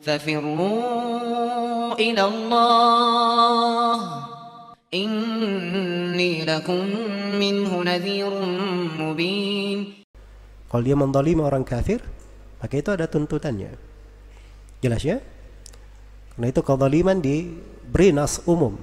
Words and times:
ففروا 0.00 0.70
إلى 1.98 2.22
الله 2.24 3.96
إني 4.94 6.32
لكم 6.48 6.84
منه 7.36 7.70
نذير 7.84 8.32
مبين 8.96 9.80
Kalau 10.70 10.86
dia 10.86 10.94
mendolimi 10.94 11.42
orang 11.42 11.66
kafir, 11.66 11.98
maka 12.62 12.78
itu 12.78 12.94
ada 12.94 13.10
tuntutannya. 13.10 13.74
Jelas 14.78 15.02
ya? 15.02 15.18
Karena 16.30 16.46
itu 16.46 16.62
kezaliman 16.62 17.18
diberi 17.18 18.14
nas 18.14 18.38
umum. 18.46 18.78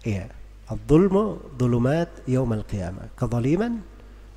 Iya. 0.00 0.32
Al-dhulmu 0.64 1.52
dhulumat 1.60 2.24
yaumal 2.24 2.64
qiyamah. 2.64 3.12
Kezaliman 3.12 3.84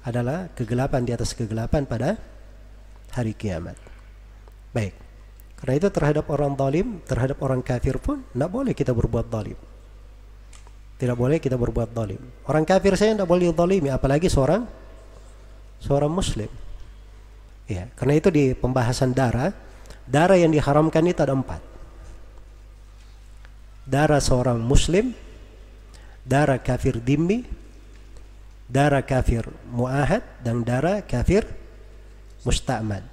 adalah 0.04 0.52
kegelapan 0.52 1.08
di 1.08 1.16
atas 1.16 1.32
kegelapan 1.32 1.88
pada 1.88 2.20
hari 3.16 3.32
kiamat. 3.32 3.80
Baik. 4.76 5.08
Karena 5.63 5.79
itu 5.79 5.89
terhadap 5.95 6.27
orang 6.27 6.59
zalim, 6.59 6.99
terhadap 7.07 7.39
orang 7.39 7.63
kafir 7.63 7.95
pun 8.03 8.27
tidak 8.35 8.51
boleh 8.51 8.75
kita 8.75 8.91
berbuat 8.91 9.31
zalim. 9.31 9.55
Tidak 10.99 11.15
boleh 11.15 11.39
kita 11.39 11.55
berbuat 11.55 11.95
zalim. 11.95 12.19
Orang 12.51 12.67
kafir 12.67 12.99
saya 12.99 13.15
tidak 13.15 13.31
boleh 13.31 13.55
zalimi, 13.55 13.87
apalagi 13.95 14.27
seorang 14.27 14.67
seorang 15.79 16.11
muslim. 16.11 16.51
Ya, 17.71 17.87
karena 17.95 18.15
itu 18.19 18.27
di 18.35 18.59
pembahasan 18.59 19.15
darah, 19.15 19.55
darah 20.03 20.35
yang 20.35 20.51
diharamkan 20.51 21.07
itu 21.07 21.23
ada 21.23 21.35
empat. 21.35 21.63
Darah 23.87 24.19
seorang 24.19 24.59
muslim, 24.59 25.15
darah 26.27 26.59
kafir 26.59 26.99
dimmi, 26.99 27.47
darah 28.67 29.03
kafir 29.07 29.47
muahad, 29.71 30.27
dan 30.43 30.67
darah 30.67 31.07
kafir 31.07 31.47
musta'mad. 32.43 33.07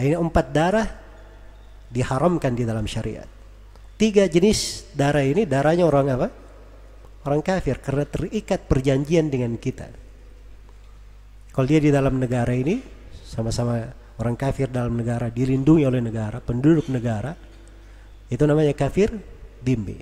Ini 0.00 0.16
empat 0.16 0.48
darah 0.48 1.07
diharamkan 1.88 2.52
di 2.54 2.64
dalam 2.68 2.84
syariat. 2.84 3.26
Tiga 3.98 4.30
jenis 4.30 4.92
darah 4.94 5.26
ini 5.26 5.42
darahnya 5.42 5.84
orang 5.88 6.06
apa? 6.14 6.28
Orang 7.26 7.42
kafir 7.42 7.82
karena 7.82 8.06
terikat 8.06 8.70
perjanjian 8.70 9.26
dengan 9.26 9.58
kita. 9.58 9.90
Kalau 11.50 11.66
dia 11.66 11.82
di 11.82 11.90
dalam 11.90 12.22
negara 12.22 12.54
ini 12.54 12.78
sama-sama 13.26 13.82
orang 14.22 14.38
kafir 14.38 14.70
dalam 14.70 14.94
negara 14.94 15.26
dilindungi 15.28 15.82
oleh 15.82 15.98
negara, 15.98 16.38
penduduk 16.38 16.86
negara, 16.86 17.34
itu 18.30 18.44
namanya 18.46 18.72
kafir 18.78 19.10
dimmi. 19.58 19.98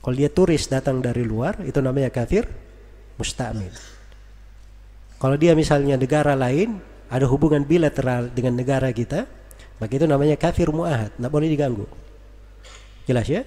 Kalau 0.00 0.16
dia 0.16 0.30
turis 0.32 0.70
datang 0.70 1.02
dari 1.02 1.26
luar, 1.26 1.60
itu 1.66 1.82
namanya 1.82 2.08
kafir 2.08 2.46
musta'min. 3.20 3.74
Kalau 5.20 5.36
dia 5.36 5.52
misalnya 5.52 6.00
negara 6.00 6.32
lain 6.32 6.80
ada 7.12 7.26
hubungan 7.28 7.66
bilateral 7.66 8.32
dengan 8.32 8.56
negara 8.56 8.88
kita, 8.94 9.28
maka 9.80 9.92
itu 9.96 10.04
namanya 10.04 10.36
kafir 10.36 10.68
muahad, 10.68 11.08
tidak 11.16 11.32
boleh 11.32 11.48
diganggu. 11.48 11.88
Jelas 13.08 13.24
ya? 13.24 13.42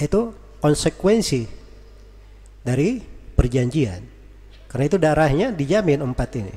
Itu 0.00 0.32
konsekuensi 0.64 1.44
dari 2.64 3.04
perjanjian. 3.36 4.00
Karena 4.72 4.84
itu 4.88 4.96
darahnya 4.96 5.52
dijamin 5.52 6.00
empat 6.00 6.30
ini. 6.40 6.54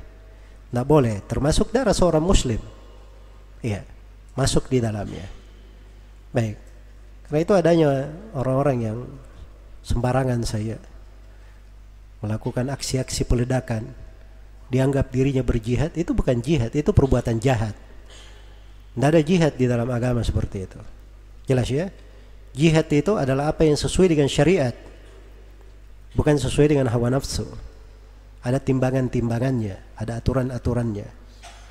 Tidak 0.71 0.87
boleh, 0.87 1.19
termasuk 1.27 1.75
darah 1.75 1.91
seorang 1.91 2.23
muslim. 2.23 2.63
Iya, 3.59 3.83
masuk 4.39 4.71
di 4.71 4.79
dalamnya. 4.79 5.27
Baik. 6.31 6.55
Karena 7.27 7.39
itu 7.43 7.53
adanya 7.53 7.89
orang-orang 8.31 8.77
yang 8.79 8.97
sembarangan 9.83 10.47
saya 10.47 10.79
melakukan 12.23 12.71
aksi-aksi 12.71 13.27
peledakan 13.27 13.91
dianggap 14.71 15.11
dirinya 15.11 15.43
berjihad 15.43 15.91
itu 15.97 16.15
bukan 16.15 16.39
jihad 16.39 16.71
itu 16.71 16.93
perbuatan 16.93 17.41
jahat 17.41 17.75
tidak 18.91 19.07
ada 19.07 19.21
jihad 19.23 19.53
di 19.55 19.65
dalam 19.67 19.87
agama 19.87 20.19
seperti 20.19 20.67
itu. 20.67 20.79
Jelas 21.47 21.67
ya? 21.71 21.87
Jihad 22.51 22.91
itu 22.91 23.15
adalah 23.15 23.55
apa 23.55 23.63
yang 23.63 23.79
sesuai 23.79 24.11
dengan 24.11 24.27
syariat 24.27 24.75
bukan 26.15 26.35
sesuai 26.35 26.75
dengan 26.75 26.91
hawa 26.91 27.07
nafsu. 27.11 27.47
Ada 28.41 28.57
timbangan-timbangannya 28.59 29.95
ada 29.95 30.17
aturan-aturannya. 30.17 31.07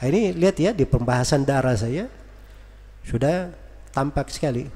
Nah, 0.00 0.06
ini 0.08 0.32
lihat 0.32 0.56
ya 0.56 0.70
di 0.72 0.86
pembahasan 0.88 1.44
darah 1.44 1.76
saya 1.76 2.08
sudah 3.04 3.52
tampak 3.92 4.30
sekali 4.32 4.70